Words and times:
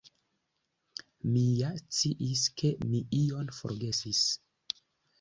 Mi 1.35 1.43
ja 1.59 1.69
sciis, 1.83 2.49
ke 2.63 2.75
mi 2.89 3.05
ion 3.23 3.57
forgesis. 3.63 4.27